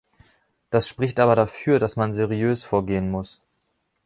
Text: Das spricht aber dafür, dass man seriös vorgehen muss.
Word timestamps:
Das 0.71 0.87
spricht 0.87 1.19
aber 1.19 1.35
dafür, 1.35 1.77
dass 1.77 1.95
man 1.95 2.11
seriös 2.11 2.63
vorgehen 2.63 3.11
muss. 3.11 3.39